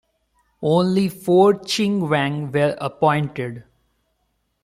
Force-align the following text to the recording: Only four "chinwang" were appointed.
Only 0.63 1.09
four 1.09 1.53
"chinwang" 1.59 2.51
were 2.51 2.75
appointed. 2.81 3.65